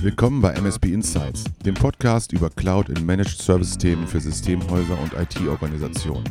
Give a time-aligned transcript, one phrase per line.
[0.00, 5.14] Willkommen bei MSB Insights, dem Podcast über Cloud in Managed Service Themen für Systemhäuser und
[5.14, 6.28] IT-Organisationen.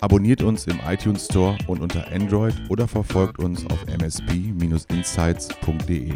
[0.00, 6.12] Abonniert uns im iTunes Store und unter Android oder verfolgt uns auf msb-insights.de.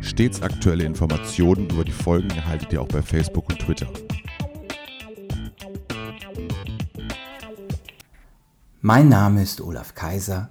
[0.00, 3.86] Stets aktuelle Informationen über die Folgen erhaltet ihr auch bei Facebook und Twitter.
[8.80, 10.50] Mein Name ist Olaf Kaiser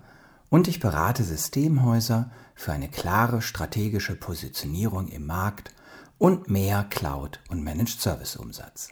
[0.50, 5.74] und ich berate Systemhäuser für eine klare strategische Positionierung im Markt
[6.18, 8.90] und mehr Cloud- und Managed Service Umsatz.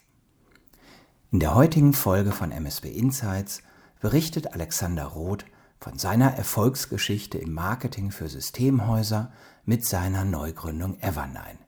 [1.31, 3.61] In der heutigen Folge von MSB Insights
[3.99, 5.45] berichtet Alexander Roth
[5.80, 9.31] von seiner Erfolgsgeschichte im Marketing für Systemhäuser
[9.66, 11.59] mit seiner Neugründung Evernine.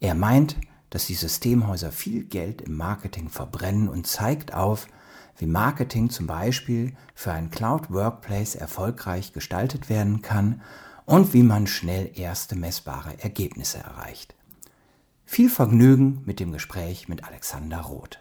[0.00, 0.56] Er meint,
[0.90, 4.86] dass die Systemhäuser viel Geld im Marketing verbrennen und zeigt auf,
[5.38, 10.60] wie Marketing zum Beispiel für ein Cloud Workplace erfolgreich gestaltet werden kann
[11.06, 14.34] und wie man schnell erste messbare Ergebnisse erreicht.
[15.24, 18.18] Viel Vergnügen mit dem Gespräch mit Alexander Roth.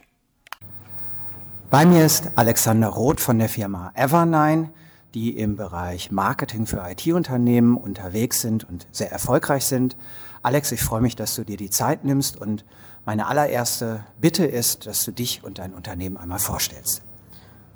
[1.69, 4.71] Bei mir ist Alexander Roth von der Firma Evernine,
[5.13, 9.97] die im Bereich Marketing für IT-Unternehmen unterwegs sind und sehr erfolgreich sind.
[10.43, 12.63] Alex, ich freue mich, dass du dir die Zeit nimmst und
[13.05, 17.03] meine allererste Bitte ist, dass du dich und dein Unternehmen einmal vorstellst.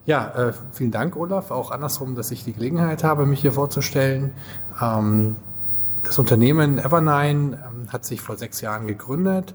[0.06, 1.52] Ja, äh, vielen Dank, Olaf.
[1.52, 4.32] Auch andersrum, dass ich die Gelegenheit habe, mich hier vorzustellen.
[4.82, 5.36] Ähm,
[6.04, 9.54] das Unternehmen Evernine ähm, hat sich vor sechs Jahren gegründet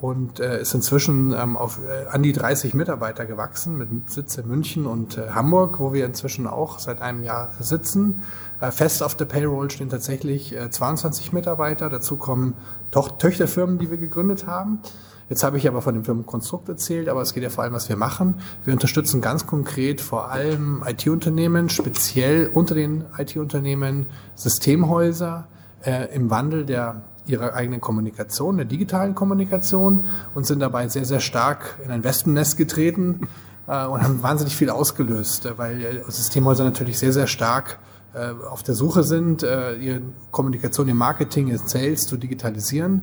[0.00, 4.46] und äh, ist inzwischen ähm, auf äh, an die 30 Mitarbeiter gewachsen mit Sitz in
[4.46, 8.22] München und äh, Hamburg, wo wir inzwischen auch seit einem Jahr sitzen.
[8.60, 11.88] Äh, fest auf der Payroll stehen tatsächlich äh, 22 Mitarbeiter.
[11.88, 12.54] Dazu kommen
[12.90, 14.80] Töchterfirmen, die wir gegründet haben.
[15.28, 17.88] Jetzt habe ich aber von dem Firmenkonstrukt erzählt, aber es geht ja vor allem, was
[17.88, 18.36] wir machen.
[18.64, 25.48] Wir unterstützen ganz konkret vor allem IT-Unternehmen, speziell unter den IT-Unternehmen Systemhäuser
[25.84, 31.20] äh, im Wandel der ihrer eigenen Kommunikation, der digitalen Kommunikation und sind dabei sehr, sehr
[31.20, 33.28] stark in ein Wespennest getreten
[33.66, 37.78] äh, und haben wahnsinnig viel ausgelöst, äh, weil äh, Systemhäuser natürlich sehr, sehr stark
[38.14, 40.00] äh, auf der Suche sind, ihre
[40.30, 43.02] Kommunikation im Marketing, in Sales zu digitalisieren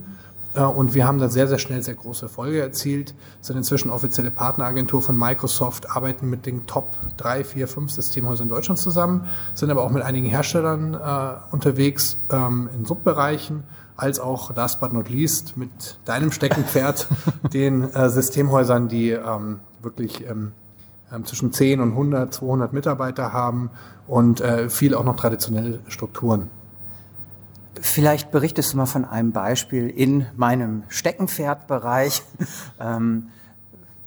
[0.63, 5.01] und wir haben da sehr, sehr schnell sehr große Erfolge erzielt, sind inzwischen offizielle Partneragentur
[5.01, 9.83] von Microsoft, arbeiten mit den Top 3, 4, 5 Systemhäusern in Deutschland zusammen, sind aber
[9.83, 13.63] auch mit einigen Herstellern äh, unterwegs ähm, in Subbereichen,
[13.97, 17.07] als auch, last but not least, mit deinem Steckenpferd,
[17.53, 20.51] den äh, Systemhäusern, die ähm, wirklich ähm,
[21.13, 23.69] ähm zwischen 10 und 100, 200 Mitarbeiter haben
[24.07, 26.49] und äh, viel auch noch traditionelle Strukturen.
[27.85, 32.23] Vielleicht berichtest du mal von einem Beispiel in meinem Steckenpferdbereich.
[32.79, 33.27] ähm,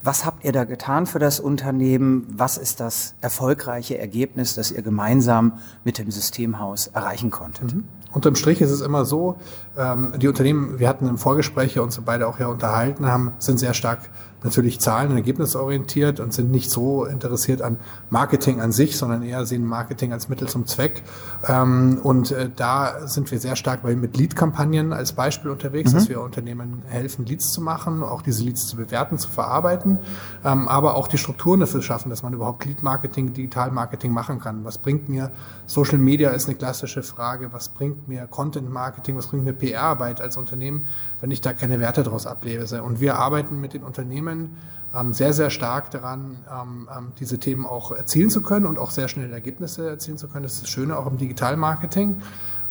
[0.03, 2.27] was habt ihr da getan für das Unternehmen?
[2.31, 7.75] Was ist das erfolgreiche Ergebnis, das ihr gemeinsam mit dem Systemhaus erreichen konntet?
[7.75, 7.85] Mhm.
[8.13, 9.37] Unterm Strich ist es immer so,
[9.77, 13.75] ähm, die Unternehmen, wir hatten im Vorgespräch uns beide auch ja unterhalten haben, sind sehr
[13.75, 14.11] stark
[14.43, 17.79] natürlich zahlen- und ergebnisorientiert und sind nicht so interessiert an
[18.11, 21.03] Marketing an sich, sondern eher sehen Marketing als Mittel zum Zweck.
[21.47, 25.97] Ähm, und äh, da sind wir sehr stark mit Lead-Kampagnen als Beispiel unterwegs, mhm.
[25.97, 29.99] dass wir Unternehmen helfen, Leads zu machen, auch diese Leads zu bewerten, zu verarbeiten,
[30.45, 34.65] ähm, aber auch die Strukturen dafür schaffen, dass man überhaupt Lead-Marketing, Digital-Marketing machen kann.
[34.65, 35.33] Was bringt mir
[35.67, 37.53] Social Media ist eine klassische Frage.
[37.53, 40.87] Was bringt mir Content-Marketing, was bringt mir PR-Arbeit als Unternehmen,
[41.21, 42.83] wenn ich da keine Werte daraus ablese?
[42.83, 44.57] Und wir arbeiten mit den Unternehmen Unternehmen
[44.95, 48.91] ähm, sehr, sehr stark daran, ähm, ähm, diese Themen auch erzielen zu können und auch
[48.91, 50.45] sehr schnell Ergebnisse erzielen zu können.
[50.45, 52.23] Das ist das Schöne auch im Digitalmarketing.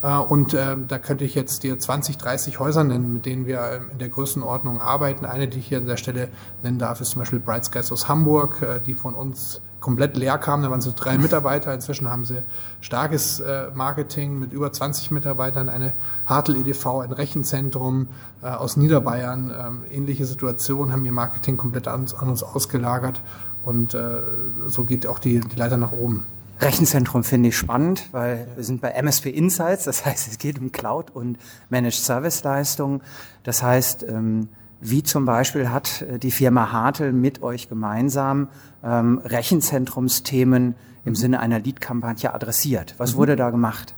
[0.02, 3.98] Äh, und da könnte ich jetzt dir 20, 30 Häuser nennen, mit denen wir in
[3.98, 5.26] der Größenordnung arbeiten.
[5.26, 6.28] Eine, die ich hier an der Stelle
[6.62, 10.38] nennen darf, ist zum Beispiel Bright Skies aus Hamburg, äh, die von uns komplett leer
[10.38, 10.62] kamen.
[10.62, 11.72] Da waren so drei Mitarbeiter.
[11.72, 12.42] Inzwischen haben sie
[12.80, 15.94] starkes äh, Marketing mit über 20 Mitarbeitern, eine
[16.26, 18.08] Hartel EDV, ein Rechenzentrum
[18.42, 19.52] äh, aus Niederbayern.
[19.58, 23.20] Ähm, ähnliche Situation, haben ihr Marketing komplett an, uns ausgelagert.
[23.64, 24.20] Und äh,
[24.66, 26.24] so geht auch die, die Leiter nach oben.
[26.60, 30.72] Rechenzentrum finde ich spannend, weil wir sind bei MSP Insights, das heißt, es geht um
[30.72, 31.38] Cloud und
[31.70, 33.00] Managed Service Leistungen.
[33.44, 34.48] Das heißt, ähm,
[34.80, 38.48] wie zum Beispiel hat äh, die Firma Hartel mit euch gemeinsam
[38.82, 42.94] ähm, Rechenzentrumsthemen im Sinne einer Lead-Kampagne adressiert?
[42.98, 43.16] Was mhm.
[43.18, 43.94] wurde da gemacht?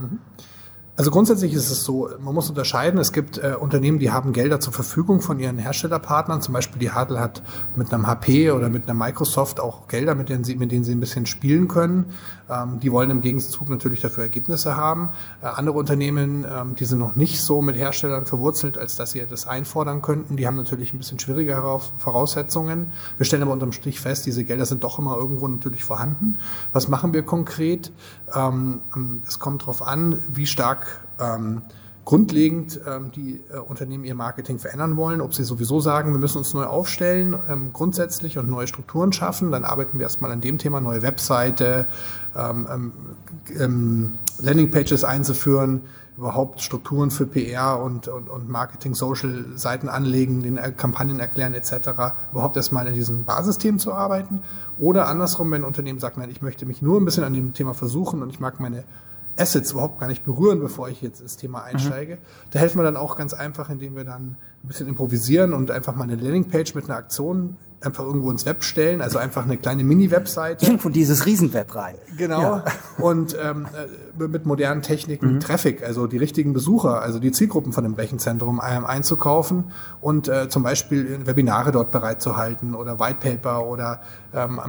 [1.00, 3.00] Also grundsätzlich ist es so, man muss unterscheiden.
[3.00, 6.42] Es gibt äh, Unternehmen, die haben Gelder zur Verfügung von ihren Herstellerpartnern.
[6.42, 7.42] Zum Beispiel die Hadel hat
[7.74, 10.92] mit einem HP oder mit einer Microsoft auch Gelder, mit denen sie, mit denen sie
[10.92, 12.12] ein bisschen spielen können.
[12.50, 15.12] Ähm, die wollen im Gegenzug natürlich dafür Ergebnisse haben.
[15.40, 19.24] Äh, andere Unternehmen, ähm, die sind noch nicht so mit Herstellern verwurzelt, als dass sie
[19.26, 20.36] das einfordern könnten.
[20.36, 22.92] Die haben natürlich ein bisschen schwierigere Voraussetzungen.
[23.16, 26.36] Wir stellen aber unterm Strich fest, diese Gelder sind doch immer irgendwo natürlich vorhanden.
[26.74, 27.90] Was machen wir konkret?
[28.34, 30.89] Ähm, ähm es kommt darauf an, wie stark
[31.20, 31.62] ähm,
[32.04, 36.38] grundlegend ähm, die äh, Unternehmen ihr Marketing verändern wollen, ob sie sowieso sagen, wir müssen
[36.38, 40.58] uns neu aufstellen, ähm, grundsätzlich und neue Strukturen schaffen, dann arbeiten wir erstmal an dem
[40.58, 41.86] Thema, neue Webseite,
[42.36, 42.92] ähm, ähm,
[43.58, 45.82] ähm Landingpages einzuführen,
[46.16, 51.90] überhaupt Strukturen für PR und, und, und Marketing, Social-Seiten anlegen, den äh, Kampagnen erklären etc.,
[52.32, 54.42] überhaupt erstmal in diesen Basisthemen zu arbeiten.
[54.78, 57.52] Oder andersrum, wenn ein Unternehmen sagt, nein, ich möchte mich nur ein bisschen an dem
[57.52, 58.84] Thema versuchen und ich mag meine
[59.40, 62.16] Assets überhaupt gar nicht berühren, bevor ich jetzt ins Thema einsteige.
[62.16, 62.20] Mhm.
[62.50, 65.96] Da helfen wir dann auch ganz einfach, indem wir dann ein bisschen improvisieren und einfach
[65.96, 69.84] mal eine Landingpage mit einer Aktion einfach irgendwo ins Web stellen, also einfach eine kleine
[69.84, 70.66] Mini-Webseite.
[70.66, 71.94] Irgendwo dieses Riesenweb rein.
[72.16, 72.40] Genau.
[72.40, 72.64] Ja.
[72.98, 73.66] Und ähm,
[74.18, 75.40] äh, mit modernen Techniken mhm.
[75.40, 79.72] Traffic, also die richtigen Besucher, also die Zielgruppen von dem Rechenzentrum ähm, einzukaufen
[80.02, 84.02] und äh, zum Beispiel Webinare dort bereitzuhalten oder Whitepaper oder
[84.34, 84.60] ähm,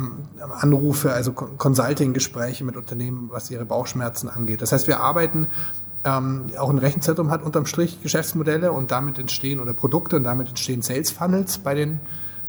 [0.60, 4.62] Anrufe, also Consulting-Gespräche mit Unternehmen, was ihre Bauchschmerzen angeht.
[4.62, 5.48] Das heißt, wir arbeiten
[6.04, 10.48] ähm, auch ein Rechenzentrum hat unterm Strich Geschäftsmodelle und damit entstehen oder Produkte und damit
[10.50, 12.00] entstehen Sales Funnels bei den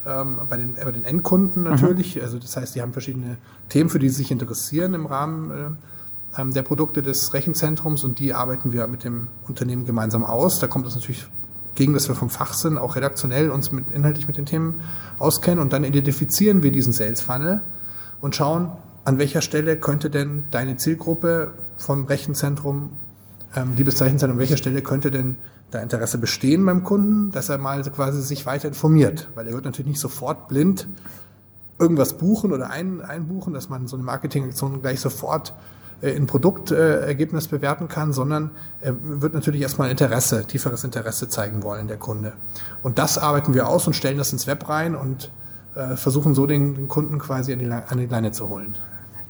[0.06, 2.16] ähm, bei, den, bei den Endkunden natürlich.
[2.16, 2.22] Mhm.
[2.22, 3.36] Also das heißt, die haben verschiedene
[3.68, 8.18] Themen, für die sie sich interessieren im Rahmen äh, ähm, der Produkte des Rechenzentrums und
[8.18, 10.58] die arbeiten wir mit dem Unternehmen gemeinsam aus.
[10.58, 11.26] Da kommt es natürlich
[11.74, 14.80] gegen, dass wir vom Fach sind, auch redaktionell uns mit, inhaltlich mit den Themen
[15.18, 17.62] auskennen und dann identifizieren wir diesen Sales Funnel
[18.20, 18.72] und schauen,
[19.04, 22.90] an welcher Stelle könnte denn deine Zielgruppe vom Rechenzentrum,
[23.56, 25.36] ähm, liebes Rechenzentrum, an welcher Stelle könnte denn
[25.72, 29.64] da Interesse bestehen beim Kunden, dass er mal quasi sich weiter informiert, weil er wird
[29.64, 30.86] natürlich nicht sofort blind
[31.78, 35.52] irgendwas buchen oder ein, einbuchen, dass man so eine Marketingaktion gleich sofort
[36.00, 41.88] äh, in Produktergebnis bewerten kann, sondern er wird natürlich erstmal Interesse, tieferes Interesse zeigen wollen,
[41.88, 42.34] der Kunde.
[42.82, 45.32] Und das arbeiten wir aus und stellen das ins Web rein und
[45.74, 48.76] äh, versuchen so den, den Kunden quasi an die, an die Leine zu holen.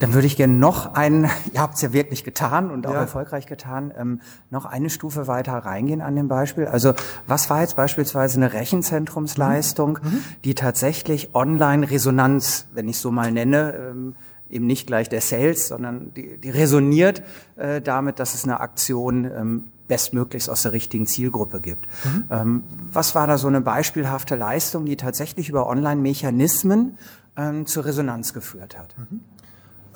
[0.03, 3.03] Dann würde ich gerne noch einen, ihr habt es ja wirklich getan und auch ja.
[3.03, 4.21] erfolgreich getan, ähm,
[4.51, 6.67] noch eine Stufe weiter reingehen an dem Beispiel.
[6.67, 6.93] Also
[7.29, 10.11] was war jetzt beispielsweise eine Rechenzentrumsleistung, mhm.
[10.11, 10.25] mhm.
[10.45, 14.17] die tatsächlich Online-Resonanz, wenn ich so mal nenne, ähm,
[14.51, 17.23] eben nicht gleich der Sales, sondern die, die resoniert
[17.55, 21.87] äh, damit, dass es eine Aktion ähm, bestmöglichst aus der richtigen Zielgruppe gibt.
[22.05, 22.25] Mhm.
[22.29, 22.63] Ähm,
[22.93, 26.99] was war da so eine beispielhafte Leistung, die tatsächlich über Online-Mechanismen
[27.37, 28.97] ähm, zur Resonanz geführt hat?
[28.99, 29.21] Mhm.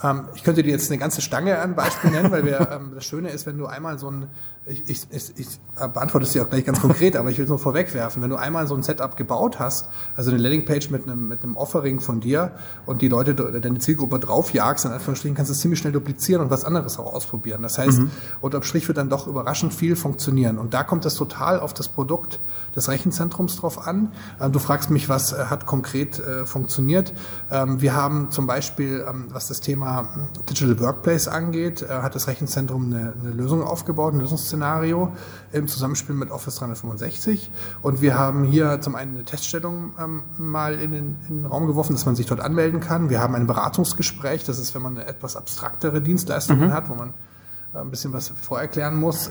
[0.02, 3.04] Ähm, ich könnte dir jetzt eine ganze Stange an Beispielen nennen, weil wir, ähm, das
[3.04, 4.26] Schöne ist, wenn du einmal so ein,
[4.66, 5.06] ich, ich,
[5.38, 5.46] ich,
[5.76, 8.36] beantworte es dir auch gleich ganz konkret, aber ich will es nur vorwegwerfen, wenn du
[8.36, 12.20] einmal so ein Setup gebaut hast, also eine Landingpage mit einem, mit einem Offering von
[12.20, 12.50] dir
[12.84, 16.50] und die Leute, deine Zielgruppe draufjagst, in Anführungsstrichen, kannst du es ziemlich schnell duplizieren und
[16.50, 17.62] was anderes auch ausprobieren.
[17.62, 18.10] Das heißt, mhm.
[18.40, 20.58] unterm Strich wird dann doch überraschend viel funktionieren.
[20.58, 22.40] Und da kommt es total auf das Produkt
[22.74, 24.12] des Rechenzentrums drauf an.
[24.40, 27.14] Ähm, du fragst mich, was äh, hat konkret äh, funktioniert.
[27.52, 29.85] Ähm, wir haben zum Beispiel, was das Thema
[30.48, 35.12] Digital Workplace angeht, äh, hat das Rechenzentrum eine, eine Lösung aufgebaut, ein Lösungsszenario
[35.52, 37.50] im Zusammenspiel mit Office 365.
[37.82, 39.94] Und wir haben hier zum einen eine Teststellung
[40.38, 43.10] mal in den, in den Raum geworfen, dass man sich dort anmelden kann.
[43.10, 46.72] Wir haben ein Beratungsgespräch, das ist, wenn man eine etwas abstraktere Dienstleistungen mhm.
[46.72, 47.14] hat, wo man
[47.74, 49.30] ein bisschen was vorerklären muss,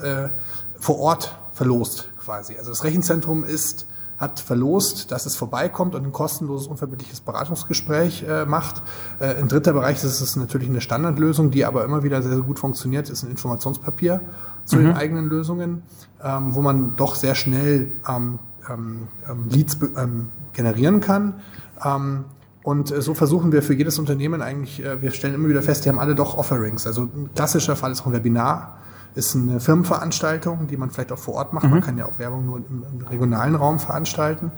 [0.80, 2.58] vor Ort verlost quasi.
[2.58, 3.88] Also das Rechenzentrum ist
[4.18, 8.82] hat verlost, dass es vorbeikommt und ein kostenloses, unverbindliches Beratungsgespräch äh, macht.
[9.20, 12.42] Äh, ein dritter Bereich das ist natürlich eine Standardlösung, die aber immer wieder sehr, sehr
[12.42, 14.22] gut funktioniert, ist ein Informationspapier
[14.64, 14.84] zu mhm.
[14.84, 15.84] den eigenen Lösungen,
[16.24, 21.36] ähm, wo man doch sehr schnell ähm, ähm, ähm Leads ähm, generieren kann.
[21.84, 22.26] Ähm,
[22.64, 25.86] und äh, so versuchen wir für jedes Unternehmen eigentlich, äh, wir stellen immer wieder fest,
[25.86, 26.88] die haben alle doch Offerings.
[26.88, 28.78] Also ein klassischer Fall ist auch ein Webinar
[29.16, 31.66] ist eine Firmenveranstaltung, die man vielleicht auch vor Ort macht.
[31.66, 31.72] Mhm.
[31.72, 34.52] Man kann ja auch Werbung nur im, im regionalen Raum veranstalten.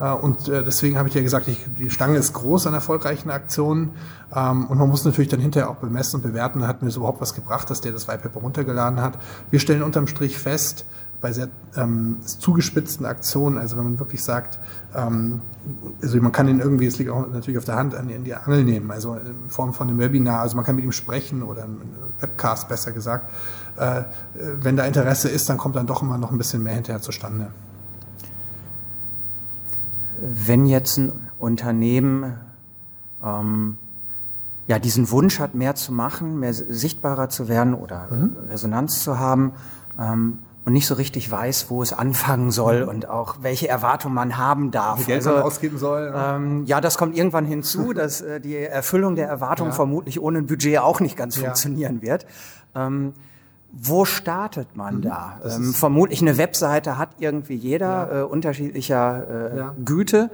[0.00, 3.30] Äh, und äh, deswegen habe ich ja gesagt, ich, die Stange ist groß an erfolgreichen
[3.30, 3.92] Aktionen.
[4.34, 7.20] Ähm, und man muss natürlich dann hinterher auch bemessen und bewerten, hat mir das überhaupt
[7.20, 9.18] was gebracht, dass der das White Paper runtergeladen hat.
[9.50, 10.86] Wir stellen unterm Strich fest,
[11.20, 14.58] bei sehr ähm, zugespitzten Aktionen, also wenn man wirklich sagt,
[14.94, 15.40] ähm,
[16.00, 18.24] also man kann ihn irgendwie, es liegt auch natürlich auf der Hand, an die, an
[18.24, 21.42] die Angel nehmen, also in Form von einem Webinar, also man kann mit ihm sprechen
[21.42, 21.80] oder einem
[22.20, 23.30] Webcast besser gesagt.
[23.76, 27.02] Äh, wenn da Interesse ist, dann kommt dann doch immer noch ein bisschen mehr hinterher
[27.02, 27.48] zustande.
[30.20, 32.34] Wenn jetzt ein Unternehmen
[33.22, 33.76] ähm,
[34.66, 38.36] ja diesen Wunsch hat, mehr zu machen, mehr sichtbarer zu werden oder mhm.
[38.48, 39.52] Resonanz zu haben,
[39.98, 44.36] ähm, und nicht so richtig weiß, wo es anfangen soll und auch welche Erwartungen man
[44.36, 45.00] haben darf.
[45.00, 46.12] Wie Geld also, man ausgeben soll.
[46.14, 49.76] Ähm, ja, das kommt irgendwann hinzu, dass äh, die Erfüllung der Erwartungen ja.
[49.76, 51.44] vermutlich ohne ein Budget auch nicht ganz ja.
[51.44, 52.26] funktionieren wird.
[52.74, 53.14] Ähm,
[53.72, 55.02] wo startet man mhm.
[55.02, 55.40] da?
[55.44, 58.20] Ähm, vermutlich eine Webseite hat irgendwie jeder ja.
[58.20, 59.82] äh, unterschiedlicher äh.
[59.84, 60.30] Güte.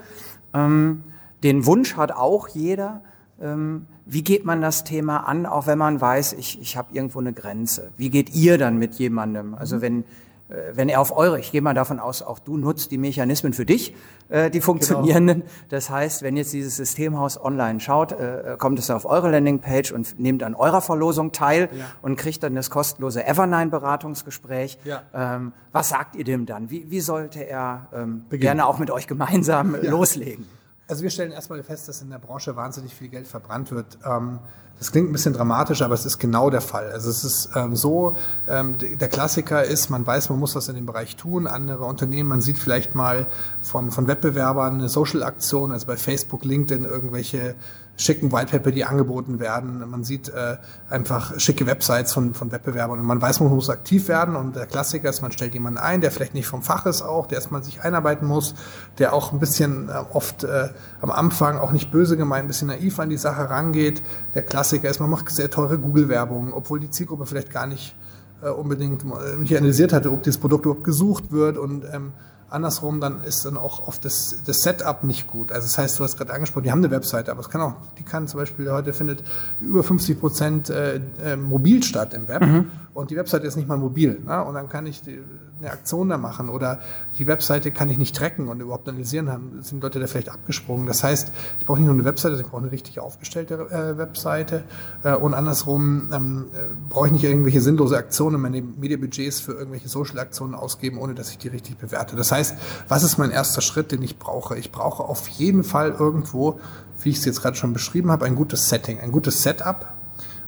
[0.54, 1.04] Ähm,
[1.42, 3.02] den Wunsch hat auch jeder.
[3.40, 7.18] Ähm, wie geht man das Thema an, auch wenn man weiß, ich, ich habe irgendwo
[7.18, 7.90] eine Grenze?
[7.96, 9.54] Wie geht ihr dann mit jemandem?
[9.54, 9.80] Also mhm.
[9.80, 10.04] wenn
[10.48, 13.52] äh, wenn er auf eure, ich gehe mal davon aus, auch du nutzt die Mechanismen
[13.52, 13.94] für dich,
[14.28, 15.40] äh, die funktionierenden.
[15.40, 15.52] Genau.
[15.68, 20.18] Das heißt, wenn jetzt dieses Systemhaus online schaut, äh, kommt es auf eure Landingpage und
[20.20, 21.84] nehmt an eurer Verlosung teil ja.
[22.02, 24.78] und kriegt dann das kostenlose Evernine-Beratungsgespräch.
[24.84, 25.02] Ja.
[25.14, 26.70] Ähm, was sagt ihr dem dann?
[26.70, 29.90] Wie, wie sollte er ähm, gerne auch mit euch gemeinsam ja.
[29.90, 30.46] loslegen?
[30.88, 33.98] Also wir stellen erstmal fest, dass in der Branche wahnsinnig viel Geld verbrannt wird.
[34.04, 34.38] Ähm,
[34.78, 36.92] das klingt ein bisschen dramatisch, aber es ist genau der Fall.
[36.92, 38.14] Also es ist ähm, so,
[38.46, 41.46] ähm, der Klassiker ist, man weiß, man muss was in dem Bereich tun.
[41.46, 43.26] Andere Unternehmen, man sieht vielleicht mal
[43.62, 47.56] von, von Wettbewerbern eine Social-Aktion, also bei Facebook, LinkedIn irgendwelche
[47.96, 49.82] schicken Whitepaper, die angeboten werden.
[49.88, 50.56] Man sieht äh,
[50.90, 54.36] einfach schicke Websites von, von Wettbewerbern und man weiß, man muss aktiv werden.
[54.36, 57.26] Und der Klassiker ist, man stellt jemanden ein, der vielleicht nicht vom Fach ist auch,
[57.26, 58.54] der erstmal sich einarbeiten muss,
[58.98, 60.68] der auch ein bisschen äh, oft äh,
[61.00, 64.02] am Anfang auch nicht böse gemeint, ein bisschen naiv an die Sache rangeht.
[64.34, 67.96] Der Klassiker ist, man macht sehr teure Google-Werbung, obwohl die Zielgruppe vielleicht gar nicht
[68.42, 72.12] äh, unbedingt äh, nicht analysiert hatte, ob dieses Produkt überhaupt gesucht wird und ähm,
[72.48, 75.52] Andersrum, dann ist dann auch oft das, das Setup nicht gut.
[75.52, 77.74] Also das heißt, du hast gerade angesprochen, die haben eine Webseite, aber es kann auch,
[77.98, 79.22] die kann zum Beispiel heute findet
[79.60, 82.42] über 50 Prozent äh, äh, mobil statt im Web.
[82.42, 84.22] Mhm und die Webseite ist nicht mal mobil.
[84.24, 84.42] Ne?
[84.42, 85.20] Und dann kann ich die,
[85.58, 86.80] eine Aktion da machen oder
[87.18, 90.86] die Webseite kann ich nicht tracken und überhaupt analysieren, haben, sind Leute da vielleicht abgesprungen.
[90.86, 94.64] Das heißt, ich brauche nicht nur eine Webseite, ich brauche eine richtig aufgestellte äh, Webseite
[95.02, 99.88] äh, und andersrum ähm, äh, brauche ich nicht irgendwelche sinnlose Aktionen, meine Medienbudgets für irgendwelche
[99.88, 102.16] Social-Aktionen ausgeben, ohne dass ich die richtig bewerte.
[102.16, 102.56] Das heißt,
[102.88, 104.58] was ist mein erster Schritt, den ich brauche?
[104.58, 106.60] Ich brauche auf jeden Fall irgendwo,
[107.02, 109.86] wie ich es jetzt gerade schon beschrieben habe, ein gutes Setting, ein gutes Setup,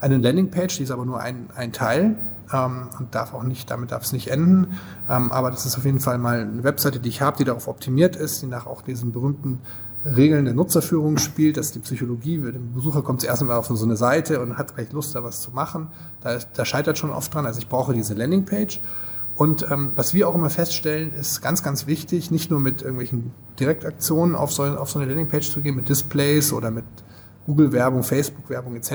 [0.00, 2.16] eine Landingpage, die ist aber nur ein, ein Teil
[2.52, 4.78] ähm, und darf auch nicht, damit darf es nicht enden.
[5.08, 7.68] Ähm, aber das ist auf jeden Fall mal eine Webseite, die ich habe, die darauf
[7.68, 9.60] optimiert ist, die nach auch diesen berühmten
[10.04, 13.96] Regeln der Nutzerführung spielt, dass die Psychologie, der Besucher kommt zuerst einmal auf so eine
[13.96, 15.88] Seite und hat gleich Lust, da was zu machen.
[16.20, 17.46] Da, da scheitert schon oft dran.
[17.46, 18.80] Also ich brauche diese Landingpage.
[19.34, 23.32] Und ähm, was wir auch immer feststellen, ist ganz, ganz wichtig, nicht nur mit irgendwelchen
[23.60, 26.84] Direktaktionen auf so, auf so eine Landingpage zu gehen, mit Displays oder mit
[27.48, 28.90] Google-Werbung, Facebook-Werbung etc.,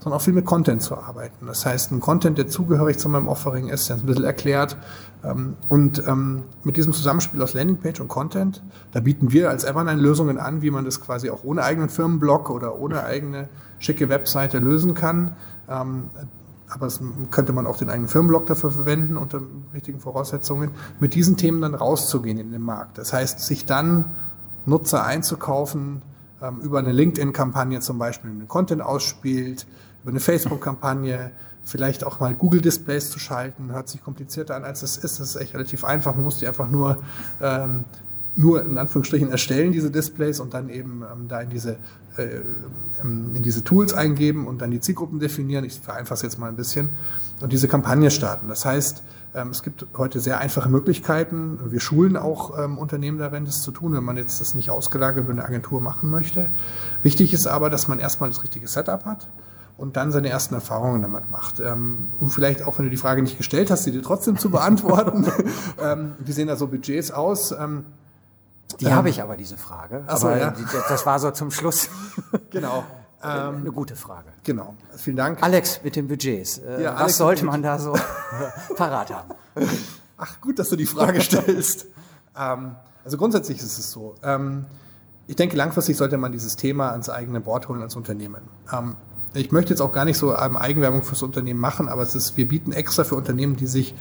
[0.00, 1.46] sondern auch viel mit Content zu arbeiten.
[1.46, 4.76] Das heißt, ein Content, der zugehörig zu meinem Offering ist, der ein bisschen erklärt.
[5.22, 10.00] Ähm, und ähm, mit diesem Zusammenspiel aus Landingpage und Content, da bieten wir als Everline
[10.00, 14.58] Lösungen an, wie man das quasi auch ohne eigenen Firmenblog oder ohne eigene schicke Webseite
[14.58, 15.36] lösen kann.
[15.68, 16.10] Ähm,
[16.70, 19.42] aber das könnte man auch den eigenen Firmenblog dafür verwenden unter
[19.74, 22.96] richtigen Voraussetzungen, mit diesen Themen dann rauszugehen in den Markt.
[22.96, 24.06] Das heißt, sich dann
[24.64, 26.00] Nutzer einzukaufen,
[26.42, 29.66] ähm, über eine LinkedIn-Kampagne zum Beispiel einen Content ausspielt,
[30.02, 31.30] über eine Facebook-Kampagne,
[31.64, 35.20] vielleicht auch mal Google-Displays zu schalten, hört sich komplizierter an, als es ist.
[35.20, 36.14] Das ist echt relativ einfach.
[36.14, 36.98] Man muss die einfach nur,
[37.40, 37.84] ähm,
[38.34, 41.76] nur in Anführungsstrichen erstellen, diese Displays, und dann eben ähm, da in diese,
[42.16, 42.40] äh,
[43.02, 45.64] ähm, in diese Tools eingeben und dann die Zielgruppen definieren.
[45.64, 46.90] Ich vereinfache es jetzt mal ein bisschen.
[47.40, 48.48] Und diese Kampagne starten.
[48.48, 49.02] Das heißt,
[49.50, 51.58] es gibt heute sehr einfache Möglichkeiten.
[51.70, 55.24] Wir schulen auch ähm, Unternehmen darin, das zu tun, wenn man jetzt das nicht ausgelagert
[55.24, 56.50] über eine Agentur machen möchte.
[57.02, 59.28] Wichtig ist aber, dass man erstmal das richtige Setup hat
[59.78, 61.60] und dann seine ersten Erfahrungen damit macht.
[61.60, 64.50] Ähm, um vielleicht auch, wenn du die Frage nicht gestellt hast, die dir trotzdem zu
[64.50, 65.26] beantworten.
[65.82, 67.52] ähm, wie sehen da so Budgets aus?
[67.52, 67.86] Ähm,
[68.80, 70.04] die ähm, habe ich aber, diese Frage.
[70.06, 70.54] Ach so, aber ja.
[70.88, 71.88] das war so zum Schluss.
[72.50, 72.84] genau.
[73.22, 74.30] Ähm, eine gute Frage.
[74.44, 74.74] Genau.
[74.96, 75.42] Vielen Dank.
[75.42, 76.58] Alex mit den Budgets.
[76.58, 77.94] Äh, ja, was Alex sollte man da so
[78.76, 79.30] parat haben?
[80.16, 81.86] Ach, gut, dass du die Frage stellst.
[82.38, 84.14] ähm, also grundsätzlich ist es so.
[84.22, 84.66] Ähm,
[85.26, 88.42] ich denke, langfristig sollte man dieses Thema ans eigene Board holen als Unternehmen.
[88.72, 88.96] Ähm,
[89.34, 92.36] ich möchte jetzt auch gar nicht so ähm, Eigenwerbung fürs Unternehmen machen, aber es ist,
[92.36, 93.94] wir bieten extra für Unternehmen, die sich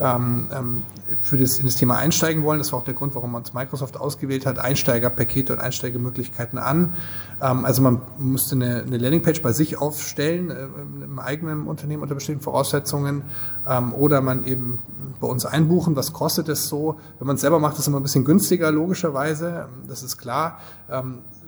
[0.00, 0.82] ähm, ähm,
[1.20, 2.58] für das, in das Thema einsteigen wollen.
[2.58, 4.58] Das war auch der Grund, warum man uns Microsoft ausgewählt hat.
[4.58, 6.94] Einsteigerpakete und Einsteigermöglichkeiten an.
[7.42, 10.66] Ähm, also man musste eine, eine Landingpage bei sich aufstellen, äh,
[11.04, 13.22] im eigenen Unternehmen unter bestimmten Voraussetzungen.
[13.66, 14.78] Ähm, oder man eben
[15.20, 15.96] bei uns einbuchen.
[15.96, 16.98] Was kostet es so?
[17.18, 19.68] Wenn man es selber macht, ist es immer ein bisschen günstiger, logischerweise.
[19.88, 20.60] Das ist klar.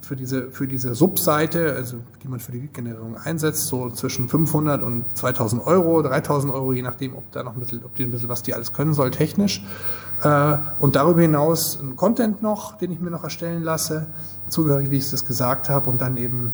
[0.02, 4.82] Für diese, für diese Subseite, also die man für die Lead-Generierung einsetzt, so zwischen 500
[4.82, 8.10] und 2000 Euro, 3000 Euro, je nachdem, ob da noch ein bisschen, ob die ein
[8.10, 9.62] bisschen, was die alles können soll, technisch.
[10.22, 14.06] Äh, und darüber hinaus ein Content noch, den ich mir noch erstellen lasse,
[14.48, 16.52] zugehörig, wie ich das gesagt habe, und dann eben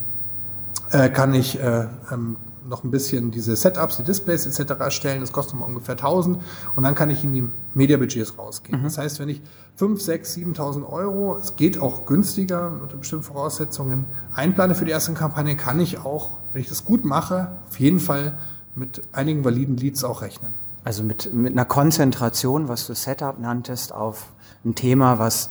[0.90, 2.36] äh, kann ich äh, ähm,
[2.68, 4.72] noch ein bisschen diese Setups, die Displays etc.
[4.80, 5.20] erstellen.
[5.20, 6.38] Das kostet nochmal ungefähr 1000
[6.74, 8.80] und dann kann ich in die Mediabudgets rausgehen.
[8.80, 8.84] Mhm.
[8.84, 9.42] Das heißt, wenn ich
[9.76, 15.12] 5, 6, 7.000 Euro, es geht auch günstiger unter bestimmten Voraussetzungen, einplane für die erste
[15.14, 18.38] Kampagne, kann ich auch, wenn ich das gut mache, auf jeden Fall
[18.74, 20.54] mit einigen validen Leads auch rechnen.
[20.84, 24.32] Also mit, mit einer Konzentration, was du Setup nanntest, auf
[24.64, 25.50] ein Thema, was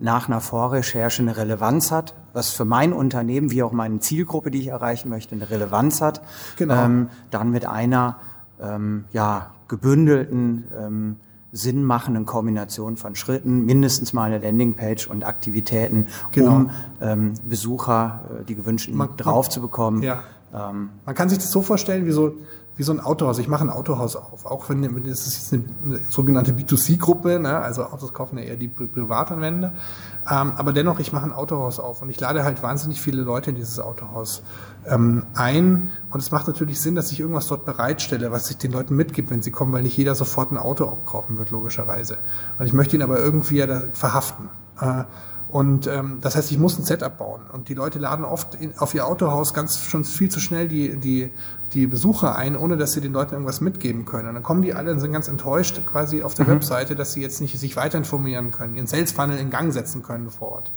[0.00, 4.60] nach einer Vorrecherche eine Relevanz hat, was für mein Unternehmen wie auch meine Zielgruppe, die
[4.60, 6.22] ich erreichen möchte, eine Relevanz hat.
[6.56, 6.84] Genau.
[6.84, 8.16] Ähm, dann mit einer
[8.62, 11.16] ähm, ja, gebündelten, ähm,
[11.52, 16.56] sinnmachenden Kombination von Schritten, mindestens mal eine Landingpage und Aktivitäten, genau.
[16.56, 20.02] um ähm, Besucher, äh, die gewünschten, man, drauf zu bekommen.
[20.02, 20.22] Ja.
[20.54, 22.34] Ähm, man kann sich das so vorstellen, wie so
[22.78, 23.38] wie so ein Autohaus.
[23.40, 27.58] Ich mache ein Autohaus auf, auch wenn es ist eine, sogenannte B2C-Gruppe, ne?
[27.58, 29.72] also Autos kaufen ja eher die Pri Privatanwender.
[30.30, 33.50] Ähm, aber dennoch, ich mache ein Autohaus auf und ich lade halt wahnsinnig viele Leute
[33.50, 34.42] in dieses Autohaus
[34.86, 35.90] ähm, ein.
[36.10, 39.30] Und es macht natürlich Sinn, dass ich irgendwas dort bereitstelle, was ich den Leuten mitgebe,
[39.30, 42.18] wenn sie kommen, weil nicht jeder sofort ein Auto auch kaufen wird, logischerweise.
[42.60, 44.50] Und ich möchte ihn aber irgendwie ja da verhaften.
[44.80, 45.02] Äh,
[45.50, 47.42] und ähm, das heißt, ich muss ein Setup bauen.
[47.50, 50.96] Und die Leute laden oft in, auf ihr Autohaus ganz schon viel zu schnell die,
[50.96, 51.30] die,
[51.72, 54.28] die Besucher ein, ohne dass sie den Leuten irgendwas mitgeben können.
[54.28, 56.52] Und dann kommen die alle und sind ganz enttäuscht quasi auf der mhm.
[56.52, 60.02] Webseite, dass sie jetzt nicht sich weiter informieren können, ihren Sales Funnel in Gang setzen
[60.02, 60.72] können vor Ort.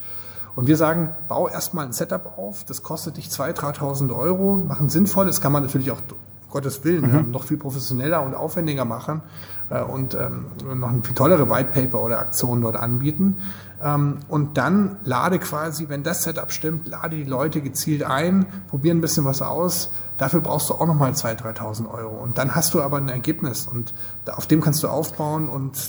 [0.56, 4.90] Und wir sagen, bau erstmal ein Setup auf, das kostet dich 2.000, 3.000 Euro, machen
[4.90, 6.02] sinnvoll, das kann man natürlich auch
[6.50, 7.32] Gottes Willen, mhm.
[7.32, 9.22] noch viel professioneller und aufwendiger machen
[9.70, 10.48] äh, und ähm,
[10.80, 13.38] noch eine viel tollere White Paper oder Aktion dort anbieten.
[13.84, 18.96] Ähm, und dann lade quasi, wenn das Setup stimmt, lade die Leute gezielt ein, probiere
[18.96, 19.92] ein bisschen was aus.
[20.18, 22.16] Dafür brauchst du auch nochmal 2.000, 3.000 Euro.
[22.18, 23.94] Und dann hast du aber ein Ergebnis und
[24.28, 25.80] auf dem kannst du aufbauen und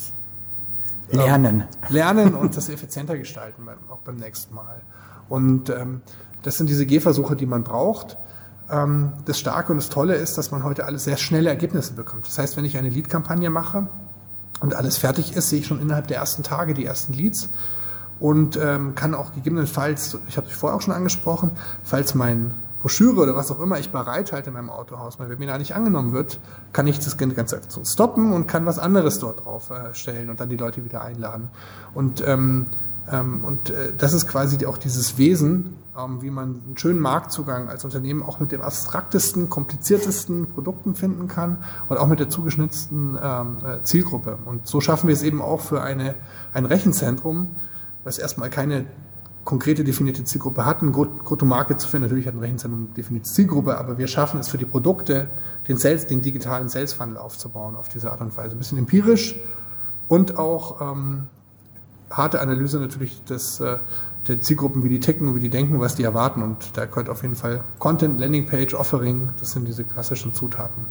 [1.11, 1.65] ähm, lernen.
[1.89, 4.81] Lernen und das effizienter gestalten, auch beim nächsten Mal.
[5.29, 6.01] Und ähm,
[6.43, 8.17] das sind diese Gehversuche, die man braucht.
[8.71, 12.27] Ähm, das Starke und das Tolle ist, dass man heute alles sehr schnelle Ergebnisse bekommt.
[12.27, 13.89] Das heißt, wenn ich eine Lead-Kampagne mache
[14.61, 17.51] und alles fertig ist, sehe ich schon innerhalb der ersten Tage die ersten Leads
[18.23, 21.51] und ähm, kann auch gegebenenfalls, ich habe es vorher auch schon angesprochen,
[21.83, 25.75] falls mein Broschüre oder was auch immer ich bereithalte in meinem Autohaus, mein Webinar nicht
[25.75, 26.39] angenommen wird,
[26.73, 30.49] kann ich das ganze Aktion stoppen und kann was anderes dort drauf äh, und dann
[30.49, 31.49] die Leute wieder einladen.
[31.95, 32.67] Und, ähm,
[33.11, 37.69] ähm, und äh, das ist quasi auch dieses Wesen, ähm, wie man einen schönen Marktzugang
[37.69, 43.19] als Unternehmen auch mit den abstraktesten, kompliziertesten Produkten finden kann und auch mit der zugeschnitzten
[43.21, 44.39] ähm, äh, Zielgruppe.
[44.45, 46.15] Und so schaffen wir es eben auch für eine,
[46.53, 47.57] ein Rechenzentrum,
[48.05, 48.87] was erstmal keine
[49.45, 52.05] konkrete definierte Zielgruppe hat, ein Go-to-Market zu finden.
[52.05, 55.31] Natürlich hat ein Rechenzentrum eine definierte Zielgruppe, aber wir schaffen es für die Produkte,
[55.69, 58.55] den Sales, den digitalen Sales-Funnel aufzubauen auf diese Art und Weise.
[58.55, 59.35] Ein bisschen empirisch
[60.09, 61.25] und auch ähm,
[62.11, 63.79] harte Analyse natürlich des, äh,
[64.29, 66.43] der Zielgruppen, wie die ticken und wie die denken, was die erwarten.
[66.43, 70.87] Und da gehört auf jeden Fall Content, Landingpage, Offering, das sind diese klassischen Zutaten.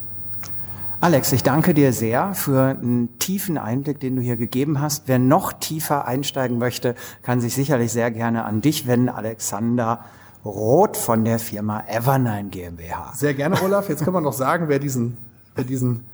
[1.04, 5.08] Alex, ich danke dir sehr für einen tiefen Einblick, den du hier gegeben hast.
[5.08, 10.06] Wer noch tiefer einsteigen möchte, kann sich sicherlich sehr gerne an dich wenden, Alexander
[10.46, 13.14] Roth von der Firma Evernine GmbH.
[13.16, 13.90] Sehr gerne, Olaf.
[13.90, 15.18] Jetzt kann man noch sagen, wer diesen,
[15.56, 16.06] wer diesen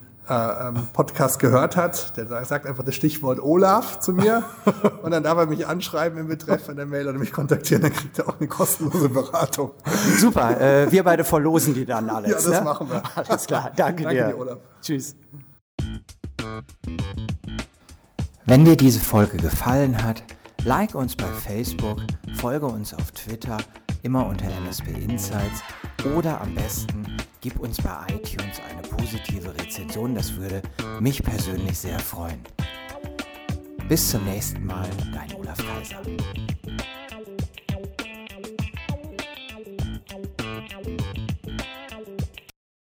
[0.94, 4.44] Podcast gehört hat, der sagt einfach das Stichwort Olaf zu mir
[5.04, 7.94] und dann darf er mich anschreiben im Betreff von der Mail oder mich kontaktieren, dann
[7.94, 9.72] kriegt er auch eine kostenlose Beratung.
[10.18, 12.46] Super, äh, wir beide verlosen die dann, Alex.
[12.46, 12.66] Ja, das ne?
[12.66, 13.04] machen wir.
[13.16, 14.28] Alles klar, danke, danke dir.
[14.28, 14.58] dir Olaf.
[14.82, 15.16] Tschüss.
[18.46, 20.24] Wenn dir diese Folge gefallen hat,
[20.63, 22.00] like uns bei Facebook,
[22.36, 23.58] folge uns auf Twitter,
[24.04, 25.63] immer unter MSP Insights
[26.16, 27.17] oder am besten
[27.50, 30.62] gib uns bei iTunes eine positive Rezension, das würde
[31.00, 32.42] mich persönlich sehr freuen.
[33.88, 36.02] Bis zum nächsten Mal, dein Olaf Kaiser.